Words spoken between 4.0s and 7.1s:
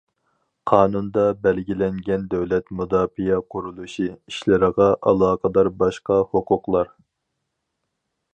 ئىشلىرىغا ئالاقىدار باشقا ھوقۇقلار.